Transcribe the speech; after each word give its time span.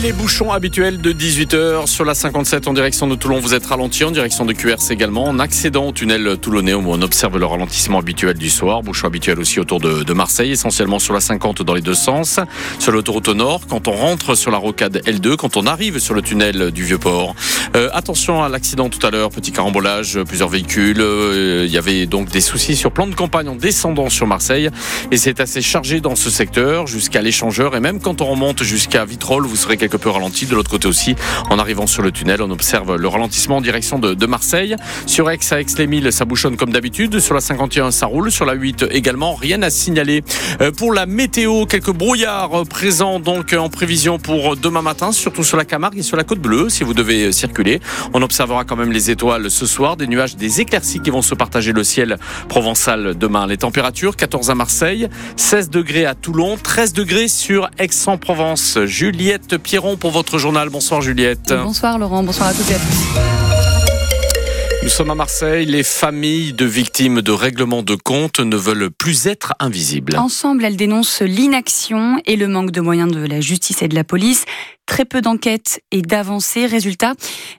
Les 0.00 0.12
bouchons 0.12 0.52
habituels 0.52 1.00
de 1.00 1.12
18h 1.12 1.88
sur 1.88 2.04
la 2.04 2.14
57 2.14 2.68
en 2.68 2.72
direction 2.72 3.08
de 3.08 3.16
Toulon. 3.16 3.40
Vous 3.40 3.52
êtes 3.52 3.66
ralenti 3.66 4.04
en 4.04 4.12
direction 4.12 4.44
de 4.44 4.52
QRC 4.52 4.92
également. 4.92 5.24
En 5.24 5.40
accédant 5.40 5.88
au 5.88 5.92
tunnel 5.92 6.36
toulonnais 6.40 6.72
où 6.72 6.84
on 6.86 7.02
observe 7.02 7.36
le 7.36 7.46
ralentissement 7.46 7.98
habituel 7.98 8.38
du 8.38 8.48
soir. 8.48 8.82
Bouchons 8.84 9.08
habituels 9.08 9.40
aussi 9.40 9.58
autour 9.58 9.80
de, 9.80 10.12
Marseille, 10.12 10.52
essentiellement 10.52 11.00
sur 11.00 11.14
la 11.14 11.20
50 11.20 11.62
dans 11.62 11.74
les 11.74 11.80
deux 11.80 11.94
sens. 11.94 12.38
Sur 12.78 12.92
l'autoroute 12.92 13.28
nord, 13.28 13.62
quand 13.68 13.88
on 13.88 13.92
rentre 13.92 14.36
sur 14.36 14.52
la 14.52 14.58
rocade 14.58 15.02
L2, 15.04 15.34
quand 15.34 15.56
on 15.56 15.66
arrive 15.66 15.98
sur 15.98 16.14
le 16.14 16.22
tunnel 16.22 16.70
du 16.70 16.84
Vieux-Port. 16.84 17.34
Euh, 17.74 17.90
attention 17.92 18.44
à 18.44 18.48
l'accident 18.48 18.88
tout 18.90 19.04
à 19.04 19.10
l'heure, 19.10 19.30
petit 19.30 19.50
carambolage, 19.50 20.22
plusieurs 20.22 20.48
véhicules. 20.48 21.00
Euh, 21.00 21.64
il 21.66 21.72
y 21.72 21.78
avait 21.78 22.06
donc 22.06 22.28
des 22.28 22.40
soucis 22.40 22.76
sur 22.76 22.92
plan 22.92 23.08
de 23.08 23.16
campagne 23.16 23.48
en 23.48 23.56
descendant 23.56 24.10
sur 24.10 24.28
Marseille. 24.28 24.70
Et 25.10 25.16
c'est 25.16 25.40
assez 25.40 25.60
chargé 25.60 26.00
dans 26.00 26.14
ce 26.14 26.30
secteur 26.30 26.86
jusqu'à 26.86 27.20
l'échangeur. 27.20 27.74
Et 27.74 27.80
même 27.80 28.00
quand 28.00 28.20
on 28.20 28.26
remonte 28.26 28.62
jusqu'à 28.62 29.04
Vitrolles, 29.04 29.44
vous 29.44 29.56
serez 29.56 29.76
quelque 29.76 29.87
peu 29.96 30.10
ralenti. 30.10 30.46
De 30.46 30.54
l'autre 30.54 30.70
côté 30.70 30.88
aussi, 30.88 31.14
en 31.50 31.58
arrivant 31.58 31.86
sur 31.86 32.02
le 32.02 32.12
tunnel, 32.12 32.42
on 32.42 32.50
observe 32.50 32.96
le 32.96 33.08
ralentissement 33.08 33.56
en 33.56 33.60
direction 33.60 33.98
de, 33.98 34.26
Marseille. 34.26 34.76
Sur 35.06 35.30
Aix 35.30 35.38
à 35.50 35.60
Aix-les-Milles, 35.60 36.12
ça 36.12 36.26
bouchonne 36.26 36.56
comme 36.56 36.70
d'habitude. 36.70 37.18
Sur 37.20 37.34
la 37.34 37.40
51, 37.40 37.90
ça 37.90 38.06
roule. 38.06 38.30
Sur 38.30 38.44
la 38.44 38.52
8 38.52 38.86
également, 38.90 39.34
rien 39.34 39.62
à 39.62 39.70
signaler. 39.70 40.22
Euh, 40.60 40.70
pour 40.70 40.92
la 40.92 41.06
météo, 41.06 41.64
quelques 41.64 41.92
brouillards 41.92 42.64
présents 42.68 43.20
donc 43.20 43.54
en 43.54 43.70
prévision 43.70 44.18
pour 44.18 44.56
demain 44.56 44.82
matin, 44.82 45.12
surtout 45.12 45.44
sur 45.44 45.56
la 45.56 45.64
Camargue 45.64 45.98
et 45.98 46.02
sur 46.02 46.16
la 46.16 46.24
côte 46.24 46.40
bleue, 46.40 46.68
si 46.68 46.84
vous 46.84 46.94
devez 46.94 47.32
circuler. 47.32 47.80
On 48.12 48.22
observera 48.22 48.64
quand 48.64 48.76
même 48.76 48.92
les 48.92 49.10
étoiles 49.10 49.50
ce 49.50 49.66
soir, 49.66 49.96
des 49.96 50.06
nuages, 50.06 50.36
des 50.36 50.60
éclaircies 50.60 51.00
qui 51.00 51.10
vont 51.10 51.22
se 51.22 51.34
partager 51.34 51.72
le 51.72 51.84
ciel 51.84 52.18
provençal 52.48 53.16
demain. 53.16 53.46
Les 53.46 53.56
températures, 53.56 54.16
14 54.16 54.50
à 54.50 54.54
Marseille, 54.54 55.08
16 55.36 55.70
degrés 55.70 56.06
à 56.06 56.14
Toulon, 56.14 56.56
13 56.62 56.92
degrés 56.92 57.28
sur 57.28 57.70
Aix-en-Provence. 57.78 58.78
Juliette 58.84 59.56
Pour 59.78 60.10
votre 60.10 60.38
journal. 60.38 60.70
Bonsoir 60.70 61.02
Juliette. 61.02 61.52
Bonsoir 61.52 61.98
Laurent, 61.98 62.24
bonsoir 62.24 62.48
à 62.48 62.52
toutes 62.52 62.68
et 62.68 62.74
à 62.74 62.78
tous. 62.78 63.06
Nous 64.82 64.88
sommes 64.88 65.10
à 65.10 65.14
Marseille. 65.14 65.66
Les 65.66 65.84
familles 65.84 66.52
de 66.52 66.64
victimes 66.64 67.22
de 67.22 67.30
règlements 67.30 67.84
de 67.84 67.94
compte 67.94 68.40
ne 68.40 68.56
veulent 68.56 68.90
plus 68.90 69.28
être 69.28 69.54
invisibles. 69.60 70.16
Ensemble, 70.16 70.64
elles 70.64 70.76
dénoncent 70.76 71.22
l'inaction 71.22 72.20
et 72.26 72.34
le 72.34 72.48
manque 72.48 72.72
de 72.72 72.80
moyens 72.80 73.12
de 73.12 73.24
la 73.24 73.40
justice 73.40 73.82
et 73.82 73.88
de 73.88 73.94
la 73.94 74.02
police 74.02 74.46
très 74.88 75.04
peu 75.04 75.20
d'enquêtes 75.20 75.80
et 75.92 76.02
d'avancées. 76.02 76.66
Résultat, 76.66 77.12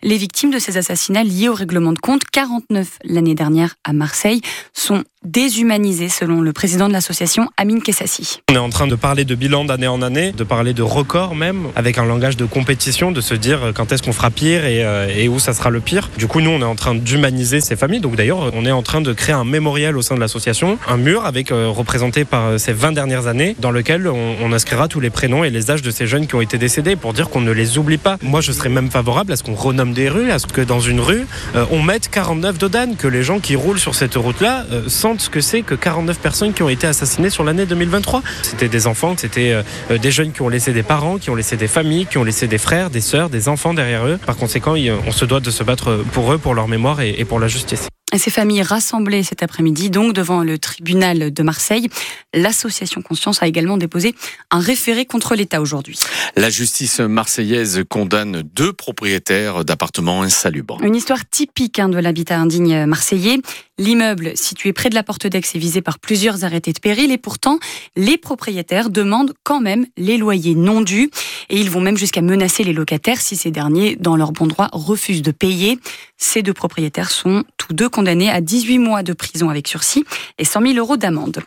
les 0.04 0.18
victimes 0.18 0.52
de 0.52 0.60
ces 0.60 0.76
assassinats 0.76 1.24
liés 1.24 1.48
au 1.48 1.54
règlement 1.54 1.94
de 1.94 2.00
compte, 2.00 2.24
49 2.30 2.98
l'année 3.06 3.36
dernière 3.36 3.76
à 3.86 3.94
Marseille, 3.94 4.42
sont 4.74 5.04
déshumanisées 5.24 6.08
selon 6.08 6.42
le 6.42 6.54
président 6.54 6.88
de 6.88 6.94
l'association 6.94 7.50
Amine 7.58 7.82
Kessassi. 7.82 8.42
On 8.50 8.56
est 8.56 8.58
en 8.58 8.70
train 8.70 8.88
de 8.88 8.96
parler 8.96 9.26
de 9.26 9.36
bilan 9.36 9.66
d'année 9.66 9.88
en 9.88 10.02
année, 10.02 10.32
de 10.32 10.44
parler 10.46 10.74
de 10.74 10.82
records 10.82 11.36
même, 11.36 11.68
avec 11.76 11.98
un 11.98 12.06
langage 12.06 12.38
de 12.38 12.46
compétition, 12.46 13.12
de 13.12 13.20
se 13.20 13.34
dire 13.34 13.64
euh, 13.66 13.72
quand 13.74 13.92
est-ce 13.92 14.02
qu'on 14.02 14.14
fera 14.14 14.32
pire 14.32 14.66
et, 14.66 14.86
euh, 14.86 15.14
et, 15.14 15.28
où 15.28 15.38
ça 15.40 15.54
sera 15.54 15.70
le 15.70 15.82
pire. 15.82 16.10
Du 16.18 16.28
coup, 16.28 16.40
nous, 16.40 16.50
on 16.50 16.62
est 16.62 16.66
en 16.66 16.76
train 16.76 16.96
d'humaniser 16.96 17.60
ces 17.60 17.76
familles. 17.76 18.00
Donc 18.00 18.16
d'ailleurs, 18.16 18.52
on 18.54 18.66
est 18.66 18.72
en 18.72 18.82
train 18.82 19.02
de 19.02 19.12
créer 19.12 19.36
un 19.36 19.44
mémorial 19.44 19.98
au 19.98 20.02
sein 20.02 20.16
de 20.16 20.22
l'association, 20.22 20.80
un 20.88 20.98
mur 20.98 21.26
avec 21.26 21.52
euh, 21.52 21.68
représenté 21.68 22.24
par 22.24 22.58
ces 22.60 22.72
20 22.72 22.94
dernières 22.94 23.28
années, 23.28 23.56
dans 23.60 23.72
lequel 23.72 24.08
on, 24.08 24.50
inscrira 24.54 24.88
tous 24.88 25.00
les 25.00 25.12
prénoms 25.12 25.44
et 25.44 25.52
les 25.52 25.70
âges 25.70 25.84
de 25.84 25.92
ces 25.92 26.08
jeunes 26.08 26.26
qui 26.26 26.34
ont 26.34 26.42
été 26.42 26.58
décédés 26.58 26.96
pour 26.96 27.14
qu'on 27.28 27.42
ne 27.42 27.52
les 27.52 27.78
oublie 27.78 27.98
pas. 27.98 28.18
Moi, 28.22 28.40
je 28.40 28.54
serais 28.54 28.70
même 28.70 28.90
favorable 28.90 29.34
à 29.34 29.36
ce 29.36 29.44
qu'on 29.44 29.56
renomme 29.56 29.94
des 29.94 30.08
rues, 30.08 30.32
à 30.32 30.40
ce 30.40 30.48
que 30.48 30.62
dans 30.62 30.80
une 30.80 31.02
rue, 31.02 31.28
euh, 31.56 31.66
on 31.72 31.82
mette 31.82 32.10
49 32.10 32.58
dodanes, 32.58 32.96
que 32.96 33.08
les 33.08 33.24
gens 33.24 33.40
qui 33.40 33.58
roulent 33.58 33.80
sur 33.80 33.96
cette 33.96 34.16
route-là 34.16 34.66
euh, 34.72 34.88
sentent 34.88 35.20
ce 35.20 35.30
que 35.30 35.42
c'est 35.42 35.62
que 35.64 35.76
49 35.76 36.20
personnes 36.20 36.54
qui 36.54 36.64
ont 36.64 36.70
été 36.70 36.88
assassinées 36.88 37.30
sur 37.30 37.44
l'année 37.44 37.66
2023. 37.66 38.24
C'était 38.44 38.70
des 38.70 38.88
enfants, 38.88 39.16
c'était 39.18 39.52
euh, 39.52 39.98
des 39.98 40.12
jeunes 40.12 40.32
qui 40.32 40.42
ont 40.42 40.50
laissé 40.50 40.72
des 40.72 40.84
parents, 40.84 41.18
qui 41.18 41.30
ont 41.30 41.36
laissé 41.36 41.58
des 41.58 41.68
familles, 41.68 42.06
qui 42.06 42.18
ont 42.18 42.24
laissé 42.24 42.48
des 42.48 42.58
frères, 42.58 42.90
des 42.90 43.02
sœurs, 43.02 43.30
des 43.30 43.50
enfants 43.50 43.74
derrière 43.74 44.06
eux. 44.06 44.18
Par 44.26 44.38
conséquent, 44.38 44.76
on 45.06 45.12
se 45.12 45.26
doit 45.26 45.42
de 45.42 45.52
se 45.52 45.64
battre 45.64 46.04
pour 46.14 46.32
eux, 46.32 46.38
pour 46.38 46.54
leur 46.54 46.68
mémoire 46.68 47.02
et 47.02 47.26
pour 47.26 47.40
la 47.40 47.48
justice. 47.48 47.90
Ces 48.18 48.32
familles 48.32 48.64
rassemblées 48.64 49.24
cet 49.24 49.44
après-midi, 49.44 49.90
donc 49.90 50.14
devant 50.14 50.44
le 50.44 50.58
tribunal 50.58 51.32
de 51.32 51.44
Marseille, 51.44 51.90
l'association 52.34 53.02
Conscience 53.02 53.44
a 53.44 53.48
également 53.48 53.78
déposé 53.78 54.16
un 54.50 54.60
référé 54.60 55.06
contre 55.06 55.36
l'État 55.36 55.62
aujourd'hui. 55.62 56.00
La 56.36 56.50
justice 56.50 57.00
marseillaise 57.00 57.84
condamne 57.88 58.42
deux 58.42 58.74
propriétaires 58.74 59.64
d'appartements 59.64 60.24
insalubres. 60.24 60.80
Une 60.82 60.96
histoire 60.96 61.28
typique 61.30 61.80
hein, 61.80 61.90
de 61.90 61.98
l'habitat 61.98 62.40
indigne 62.40 62.86
marseillais. 62.86 63.40
L'immeuble 63.78 64.36
situé 64.36 64.74
près 64.74 64.90
de 64.90 64.96
la 64.96 65.04
porte 65.04 65.28
d'Aix 65.28 65.40
est 65.40 65.58
visé 65.58 65.82
par 65.82 66.00
plusieurs 66.00 66.44
arrêtés 66.44 66.74
de 66.74 66.80
péril 66.80 67.12
et 67.12 67.18
pourtant 67.18 67.60
les 67.96 68.18
propriétaires 68.18 68.90
demandent 68.90 69.34
quand 69.44 69.62
même 69.62 69.86
les 69.98 70.18
loyers 70.18 70.56
non 70.56 70.82
dus 70.82 71.10
et 71.50 71.58
ils 71.58 71.70
vont 71.70 71.80
même 71.80 71.98
jusqu'à 71.98 72.22
menacer 72.22 72.64
les 72.64 72.74
locataires 72.74 73.22
si 73.22 73.36
ces 73.36 73.52
derniers, 73.52 73.96
dans 73.96 74.16
leur 74.16 74.32
bon 74.32 74.48
droit, 74.48 74.70
refusent 74.74 75.22
de 75.22 75.32
payer. 75.32 75.80
Ces 76.18 76.42
deux 76.42 76.54
propriétaires 76.54 77.12
sont 77.12 77.44
tous 77.58 77.74
deux 77.74 77.90
condamnés 78.00 78.30
à 78.30 78.40
18 78.40 78.80
mois 78.80 79.04
de 79.04 79.12
prison 79.12 79.50
avec 79.50 79.68
sursis 79.68 80.06
et 80.38 80.46
100 80.46 80.62
000 80.62 80.74
euros 80.76 80.96
d'amende. 80.96 81.42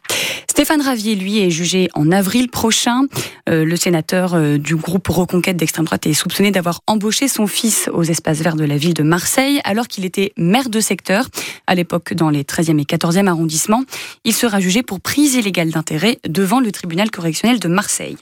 Stéphane 0.51 0.83
Ravier, 0.83 1.15
lui, 1.15 1.39
est 1.39 1.49
jugé 1.49 1.89
en 1.95 2.13
avril 2.13 2.51
prochain. 2.51 3.05
Euh, 3.49 3.65
le 3.65 3.75
sénateur 3.75 4.35
euh, 4.35 4.59
du 4.59 4.77
groupe 4.77 5.09
Reconquête 5.09 5.57
d'extrême 5.57 5.87
droite 5.87 6.07
est 6.07 6.13
soupçonné 6.13 6.51
d'avoir 6.51 6.83
embauché 6.87 7.27
son 7.27 7.47
fils 7.47 7.89
aux 7.95 8.03
espaces 8.03 8.41
verts 8.41 8.57
de 8.57 8.65
la 8.65 8.77
ville 8.77 8.93
de 8.93 9.03
Marseille 9.03 9.63
alors 9.65 9.89
qu'il 9.89 10.05
était 10.05 10.35
maire 10.37 10.69
de 10.69 10.79
secteur, 10.81 11.27
à 11.67 11.75
l'époque 11.75 12.13
dans 12.13 12.29
les 12.29 12.43
13e 12.43 12.79
et 12.79 12.85
14e 12.85 13.29
arrondissements. 13.29 13.85
Il 14.25 14.35
sera 14.35 14.61
jugé 14.61 14.83
pour 14.83 15.01
prise 15.01 15.35
illégale 15.35 15.71
d'intérêt 15.71 16.19
devant 16.29 16.61
le 16.61 16.71
tribunal 16.71 17.11
correctionnel 17.11 17.61
de 17.61 17.69
Marseille. 17.69 18.19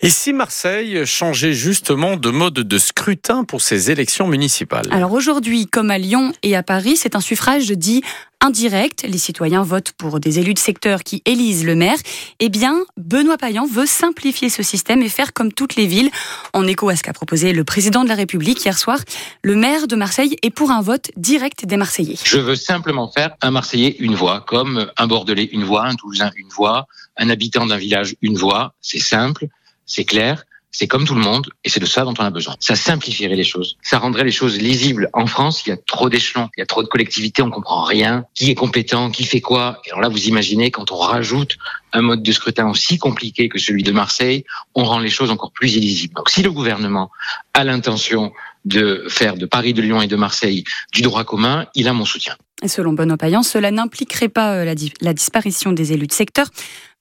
Et 0.00 0.10
si 0.10 0.32
Marseille 0.32 1.04
changeait 1.04 1.52
justement 1.52 2.16
de 2.16 2.30
mode 2.30 2.54
de 2.54 2.78
scrutin 2.78 3.44
pour 3.44 3.60
ses 3.60 3.90
élections 3.90 4.26
municipales? 4.26 4.86
Alors 4.90 5.12
aujourd'hui, 5.12 5.66
comme 5.66 5.90
à 5.90 5.98
Lyon 5.98 6.32
et 6.42 6.56
à 6.56 6.62
Paris, 6.62 6.96
c'est 6.96 7.14
un 7.14 7.20
suffrage 7.20 7.68
dit 7.76 8.02
indirect. 8.40 9.04
Les 9.08 9.18
citoyens 9.18 9.62
votent 9.62 9.92
pour 9.92 10.20
des 10.20 10.38
élus 10.38 10.54
de 10.54 10.58
secteur 10.58 11.02
qui 11.02 11.22
élisent 11.24 11.64
le 11.64 11.74
maire. 11.74 11.96
Eh 12.40 12.48
bien, 12.48 12.84
Benoît 12.96 13.38
Payan 13.38 13.66
veut 13.66 13.86
simplifier 13.86 14.50
ce 14.50 14.62
système 14.62 15.02
et 15.02 15.08
faire 15.08 15.32
comme 15.32 15.52
toutes 15.52 15.76
les 15.76 15.86
villes. 15.86 16.10
En 16.52 16.66
écho 16.66 16.88
à 16.88 16.96
ce 16.96 17.02
qu'a 17.02 17.12
proposé 17.12 17.52
le 17.52 17.64
président 17.64 18.04
de 18.04 18.08
la 18.08 18.14
République 18.14 18.64
hier 18.64 18.78
soir, 18.78 18.98
le 19.42 19.56
maire 19.56 19.86
de 19.86 19.96
Marseille 19.96 20.36
est 20.42 20.50
pour 20.50 20.70
un 20.70 20.82
vote 20.82 21.10
direct 21.16 21.64
des 21.64 21.76
Marseillais. 21.76 22.18
Je 22.22 22.38
veux 22.38 22.56
simplement 22.56 23.10
faire 23.10 23.34
un 23.40 23.50
Marseillais 23.50 23.96
une 23.98 24.14
voix, 24.14 24.44
comme 24.46 24.90
un 24.96 25.06
Bordelais 25.06 25.48
une 25.52 25.64
voix, 25.64 25.86
un 25.86 25.94
Toulousain 25.94 26.30
une 26.36 26.48
voix, 26.48 26.86
un 27.16 27.30
habitant 27.30 27.66
d'un 27.66 27.78
village 27.78 28.14
une 28.20 28.36
voix. 28.36 28.74
C'est 28.80 28.98
simple, 28.98 29.46
c'est 29.86 30.04
clair 30.04 30.44
c'est 30.74 30.88
comme 30.88 31.06
tout 31.06 31.14
le 31.14 31.20
monde 31.20 31.46
et 31.62 31.68
c'est 31.68 31.78
de 31.78 31.86
ça 31.86 32.02
dont 32.02 32.14
on 32.18 32.24
a 32.24 32.30
besoin. 32.30 32.56
Ça 32.58 32.74
simplifierait 32.74 33.36
les 33.36 33.44
choses. 33.44 33.76
Ça 33.80 33.98
rendrait 33.98 34.24
les 34.24 34.32
choses 34.32 34.58
lisibles. 34.58 35.08
En 35.12 35.26
France, 35.26 35.64
il 35.64 35.70
y 35.70 35.72
a 35.72 35.76
trop 35.76 36.08
d'échelons, 36.08 36.48
il 36.56 36.60
y 36.60 36.62
a 36.64 36.66
trop 36.66 36.82
de 36.82 36.88
collectivités, 36.88 37.42
on 37.42 37.50
comprend 37.50 37.84
rien. 37.84 38.24
Qui 38.34 38.50
est 38.50 38.56
compétent, 38.56 39.12
qui 39.12 39.24
fait 39.24 39.40
quoi? 39.40 39.80
Et 39.86 39.90
alors 39.90 40.00
là, 40.00 40.08
vous 40.08 40.26
imaginez 40.26 40.72
quand 40.72 40.90
on 40.90 40.96
rajoute 40.96 41.58
un 41.92 42.02
mode 42.02 42.24
de 42.24 42.32
scrutin 42.32 42.68
aussi 42.68 42.98
compliqué 42.98 43.48
que 43.48 43.60
celui 43.60 43.84
de 43.84 43.92
Marseille, 43.92 44.44
on 44.74 44.82
rend 44.82 44.98
les 44.98 45.10
choses 45.10 45.30
encore 45.30 45.52
plus 45.52 45.76
illisibles. 45.76 46.14
Donc 46.14 46.28
si 46.28 46.42
le 46.42 46.50
gouvernement 46.50 47.12
a 47.54 47.62
l'intention 47.62 48.32
de 48.64 49.04
faire 49.08 49.36
de 49.36 49.46
Paris, 49.46 49.74
de 49.74 49.82
Lyon 49.82 50.02
et 50.02 50.08
de 50.08 50.16
Marseille 50.16 50.64
du 50.92 51.02
droit 51.02 51.22
commun, 51.22 51.66
il 51.76 51.86
a 51.86 51.92
mon 51.92 52.04
soutien. 52.04 52.34
Selon 52.66 52.92
Benoît 52.92 53.16
Payan, 53.16 53.42
cela 53.42 53.70
n'impliquerait 53.70 54.28
pas 54.28 54.54
euh, 54.54 54.64
la, 54.64 54.74
la 55.00 55.12
disparition 55.12 55.72
des 55.72 55.92
élus 55.92 56.06
de 56.06 56.12
secteur, 56.12 56.48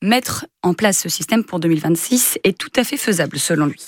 Mettre 0.04 0.48
en 0.64 0.74
place 0.74 1.00
ce 1.00 1.08
système 1.08 1.46
pour 1.46 1.62
2026 1.62 2.38
est 2.44 2.58
tout 2.58 2.72
à 2.76 2.84
fait 2.84 2.98
faisable 2.98 3.40
selon 3.40 3.68
lui. 3.68 3.82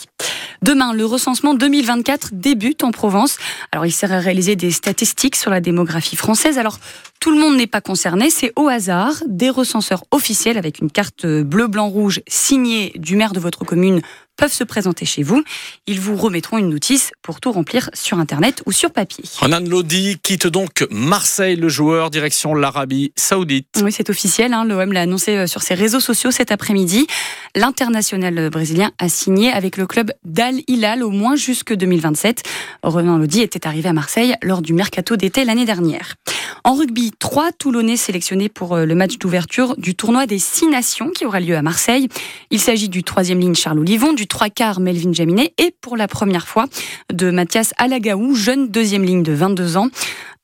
Demain, 0.62 0.94
le 0.94 1.04
recensement 1.04 1.54
2024 1.54 2.30
débute 2.31 2.86
en 2.86 2.92
Provence. 2.92 3.38
Alors, 3.74 3.86
il 3.86 3.92
sert 3.92 4.14
à 4.14 4.20
réaliser 4.20 4.56
des 4.56 4.72
statistiques 4.72 5.36
sur 5.36 5.52
la 5.52 5.59
démographie 5.59 6.16
française. 6.16 6.58
Alors, 6.58 6.80
tout 7.20 7.31
le 7.31 7.38
monde 7.38 7.58
n'est 7.58 7.68
pas 7.68 7.81
concerné. 7.81 8.30
C'est 8.30 8.54
au 8.56 8.70
hasard 8.70 9.16
des 9.28 9.50
recenseurs 9.50 10.06
officiels 10.12 10.58
avec 10.58 10.80
une 10.80 10.90
carte 10.90 11.25
bleu, 11.25 11.68
blanc, 11.68 11.90
rouge 11.90 12.22
signée 12.30 12.94
du 12.96 13.18
maire 13.18 13.34
de 13.34 13.42
votre 13.42 13.66
commune 13.66 14.02
peuvent 14.35 14.53
se 14.53 14.63
présenter 14.63 15.06
chez 15.06 15.23
vous. 15.23 15.44
Ils 15.88 16.00
vous 16.00 16.16
remettront 16.16 16.57
une 16.57 16.69
notice 16.69 17.12
pour 17.22 17.39
tout 17.39 17.51
remplir 17.51 17.89
sur 17.94 18.19
Internet 18.19 18.63
ou 18.65 18.71
sur 18.71 18.92
papier. 18.92 19.24
Ronan 19.39 19.62
Lodi 19.62 20.18
quitte 20.21 20.48
donc 20.48 20.86
Marseille, 20.92 21.56
le 21.56 21.69
joueur, 21.69 22.10
direction 22.10 22.54
l'Arabie 22.54 23.12
Saoudite. 23.15 23.81
Oui, 23.83 23.92
c'est 23.92 24.10
officiel. 24.10 24.54
Hein. 24.54 24.65
L'OM 24.65 24.92
l'a 24.94 25.01
annoncé 25.01 25.36
euh, 25.36 25.48
sur 25.48 25.62
ses 25.62 25.74
réseaux 25.74 26.00
sociaux 26.00 26.31
cet 26.31 26.51
après-midi. 26.51 27.07
L'international 27.56 28.50
brésilien 28.50 28.92
a 29.00 29.10
signé 29.10 29.51
avec 29.51 29.77
le 29.77 29.88
club 29.88 30.12
d'Al 30.24 30.56
Hilal 30.68 31.04
au 31.04 31.12
moins 31.12 31.36
jusque 31.36 31.74
2027. 31.74 32.44
Ronan 32.83 33.18
Lodi 33.18 33.42
était 33.42 33.68
arrivé 33.68 33.89
à 33.89 33.94
Marseille 33.94 34.36
lors 34.42 34.62
du 34.62 34.74
mercato 34.74 35.15
d'été 35.15 35.45
l'année 35.45 35.65
dernière. 35.65 36.15
En 36.63 36.74
rugby, 36.74 37.12
trois 37.19 37.51
Toulonnais 37.51 37.98
sélectionnés 37.98 38.50
pour 38.50 38.77
le 38.77 38.95
match 38.95 39.18
d'ouverture 39.19 39.75
du 39.77 39.94
tournoi 39.94 40.25
des 40.25 40.39
Six 40.39 40.68
Nations 40.68 41.12
qui 41.12 41.25
aura 41.25 41.39
lieu 41.39 41.56
à 41.56 41.62
Marseille. 41.62 42.10
Il 42.50 42.60
s'agit 42.60 42.89
du 42.89 43.04
troisième 43.04 43.39
ligne 43.39 43.54
Charles 43.54 43.80
Olivon, 43.80 44.13
du 44.13 44.25
trois 44.27 44.50
quarts 44.50 44.80
Melvin 44.80 45.13
Jaminet 45.13 45.54
et 45.57 45.74
pour 45.81 45.98
la 45.98 46.07
première 46.07 46.48
fois 46.48 46.66
de 47.12 47.31
Mathias 47.31 47.74
Alagaou, 47.77 48.36
jeune 48.36 48.69
deuxième 48.69 49.04
ligne 49.04 49.24
de 49.24 49.33
22 49.33 49.77
ans 49.77 49.89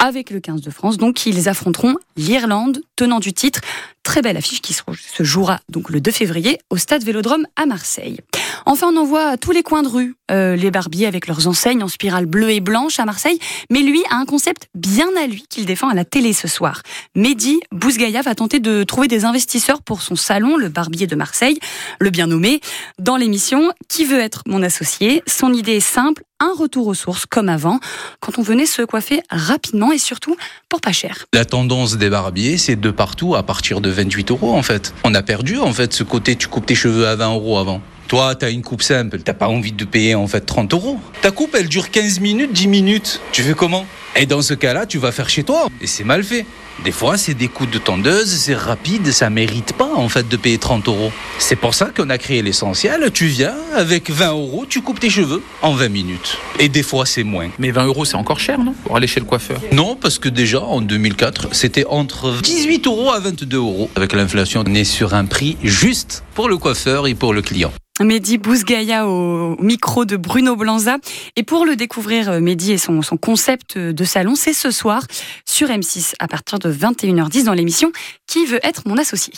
avec 0.02 0.32
le 0.32 0.40
15 0.40 0.62
de 0.62 0.72
France. 0.72 0.98
Donc, 0.98 1.26
ils 1.26 1.48
affronteront 1.48 1.96
l'Irlande, 2.18 2.82
tenant 2.96 3.20
du 3.20 3.34
titre. 3.34 3.62
Très 4.04 4.24
belle 4.24 4.36
affiche 4.36 4.62
qui 4.62 4.74
se 4.74 5.24
jouera 5.24 5.60
donc 5.70 5.92
le 5.92 6.02
2 6.02 6.12
février 6.12 6.60
au 6.72 6.78
stade 6.78 7.04
Vélodrome 7.04 7.46
à 7.56 7.68
Marseille. 7.68 8.18
Enfin, 8.66 8.88
on 8.92 8.98
en 8.98 9.06
voit 9.06 9.38
tous 9.38 9.52
les 9.52 9.62
coins 9.62 9.84
de 9.84 9.88
rue 9.88 10.16
euh, 10.32 10.56
les 10.56 10.72
barbiers 10.72 11.06
avec 11.06 11.28
leurs 11.28 11.48
enseignes 11.48 11.84
en 11.84 11.88
spirale 11.88 12.26
bleue 12.26 12.50
et 12.52 12.62
blanche 12.62 13.00
à 13.00 13.06
Marseille. 13.06 13.38
Mais 13.70 13.82
lui 13.82 14.02
a 14.10 14.16
un 14.16 14.26
concept 14.26 14.70
bien 14.74 15.10
à 15.22 15.28
lui 15.28 15.44
qu'il 15.50 15.66
défend 15.66 15.90
à 15.90 15.94
la 15.94 16.06
télé 16.06 16.34
ce 16.34 16.48
soir. 16.48 16.82
Mehdi 17.16 17.60
Bousgaïa 17.72 18.22
va 18.22 18.34
tenter 18.34 18.60
de 18.60 18.84
trouver 18.84 19.08
des 19.08 19.26
investisseurs 19.26 19.84
pour 19.84 20.02
son 20.02 20.16
salon, 20.16 20.58
le 20.58 20.70
barbier 20.70 21.06
de 21.06 21.16
Marseille, 21.16 21.60
le 22.00 22.10
bien 22.10 22.28
nommé, 22.28 22.62
dans 22.98 23.18
l'émission 23.18 23.72
Qui 23.88 24.06
veut 24.06 24.20
être 24.20 24.42
mon 24.48 24.64
associé? 24.64 25.22
Son 25.28 25.54
idée 25.54 25.78
est 25.78 25.80
simple, 25.80 26.24
un 26.42 26.54
retour 26.58 26.88
aux 26.88 26.94
sources 26.94 27.26
comme 27.26 27.48
avant, 27.48 27.80
quand 28.20 28.40
on 28.40 28.42
venait 28.42 28.66
se 28.66 28.82
coiffer 28.82 29.22
rapidement 29.30 29.92
et 29.92 29.98
surtout 29.98 30.36
pour 30.68 30.82
pas 30.82 30.92
cher. 30.92 31.26
La 31.34 31.46
tendance 31.46 31.98
des 31.98 32.10
barbiers, 32.10 32.58
c'est 32.58 32.76
de 32.76 32.92
partout 32.92 33.36
à 33.36 33.44
partir 33.44 33.80
de 33.80 33.90
28 33.90 34.32
euros 34.32 34.54
en 34.54 34.64
fait. 34.64 34.94
On 35.06 35.14
a 35.14 35.22
perdu 35.22 35.60
en 35.60 35.72
fait 35.72 35.94
ce 35.94 36.04
côté 36.04 36.36
tu 36.36 36.48
coupes 36.48 36.66
tes 36.66 36.76
cheveux 36.76 37.08
à 37.08 37.16
20 37.16 37.36
euros 37.36 37.58
avant. 37.60 37.82
Toi, 38.08 38.36
t'as 38.36 38.52
une 38.52 38.62
coupe 38.62 38.82
simple, 38.82 39.20
t'as 39.22 39.34
pas 39.34 39.48
envie 39.48 39.72
de 39.72 39.86
payer 39.86 40.16
en 40.16 40.28
fait 40.28 40.42
30 40.42 40.74
euros. 40.74 41.00
Ta 41.22 41.32
coupe, 41.32 41.56
elle 41.56 41.70
dure 41.70 41.92
15 41.92 42.20
minutes, 42.20 42.52
10 42.52 42.68
minutes. 42.68 43.22
Tu 43.32 43.42
fais 43.42 43.54
comment? 43.54 43.86
Et 44.16 44.26
dans 44.26 44.42
ce 44.42 44.54
cas-là, 44.54 44.86
tu 44.86 44.98
vas 44.98 45.12
faire 45.12 45.30
chez 45.30 45.44
toi. 45.44 45.68
Et 45.80 45.88
c'est 45.88 46.04
mal 46.04 46.24
fait. 46.24 46.46
Des 46.84 46.92
fois, 46.92 47.18
c'est 47.18 47.34
des 47.34 47.48
coups 47.48 47.70
de 47.70 47.78
tondeuse, 47.78 48.28
c'est 48.28 48.56
rapide, 48.56 49.12
ça 49.12 49.30
mérite 49.30 49.74
pas 49.74 49.90
en 49.94 50.10
fait 50.10 50.28
de 50.28 50.36
payer 50.36 50.58
30 50.58 50.88
euros. 50.88 51.12
C'est 51.38 51.56
pour 51.56 51.76
ça 51.76 51.92
qu'on 51.96 52.10
a 52.10 52.18
créé 52.18 52.42
l'essentiel. 52.42 53.12
Tu 53.14 53.28
viens, 53.28 53.54
avec 53.76 54.10
20 54.10 54.32
euros, 54.32 54.66
tu 54.68 54.82
coupes 54.82 55.00
tes 55.00 55.10
cheveux 55.10 55.44
en 55.62 55.74
20 55.74 55.90
minutes. 55.90 56.38
Et 56.60 56.70
des 56.70 56.82
fois, 56.82 57.06
c'est 57.06 57.24
moins. 57.24 57.50
Mais 57.60 57.72
20 57.72 57.86
euros, 57.86 58.06
c'est 58.06 58.16
encore 58.16 58.40
cher, 58.40 58.58
non 58.58 58.74
Pour 58.84 58.98
aller 58.98 59.08
chez 59.08 59.20
le 59.20 59.28
coiffeur? 59.28 59.62
Non, 59.72 59.96
parce 59.96 60.18
que 60.18 60.30
déjà, 60.30 60.62
en 60.62 60.82
2004, 60.82 61.50
c'était 61.54 61.86
entre 61.86 62.42
18 62.42 62.88
euros 62.88 63.12
à 63.12 63.20
22 63.20 63.58
euros. 63.58 63.90
Avec 63.96 64.14
l'inflation, 64.14 64.64
on 64.68 64.74
est 64.74 64.84
sur 64.84 65.14
un 65.14 65.26
prix 65.26 65.58
juste 65.64 66.24
pour 66.34 66.50
le 66.50 66.58
coiffeur 66.58 67.08
et 67.08 67.14
pour 67.14 67.34
le 67.34 67.44
client. 67.44 67.72
Mehdi 68.04 68.38
Bousgaïa 68.38 69.08
au 69.08 69.56
micro 69.62 70.06
de 70.06 70.18
Bruno 70.18 70.56
Blanza. 70.56 70.98
Et 71.36 71.44
pour 71.44 71.66
le 71.66 71.76
découvrir, 71.76 72.30
euh, 72.30 72.40
Mehdi 72.40 72.74
et 72.74 72.78
son, 72.78 73.02
concept 73.22 73.78
de 73.78 74.04
salon, 74.04 74.36
c'est 74.36 74.54
ce 74.54 74.72
soir 74.72 75.04
sur 75.46 75.70
M6 75.70 76.14
à 76.20 76.28
partir 76.28 76.60
de 76.60 76.72
21h10 76.72 77.44
dans 77.44 77.54
l'émission 77.54 77.92
Qui 78.28 78.46
veut 78.46 78.60
être 78.64 78.88
mon 78.88 78.98
associé? 78.98 79.34